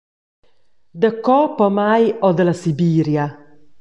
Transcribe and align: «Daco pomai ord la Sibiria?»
«Daco 1.03 1.37
pomai 1.59 2.03
ord 2.29 2.41
la 2.49 2.55
Sibiria?» 2.63 3.29